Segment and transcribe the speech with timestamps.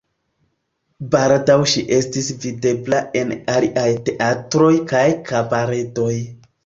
[1.15, 6.11] Baldaŭ ŝi estis videbla en aliaj teatroj kaj kabaredoj.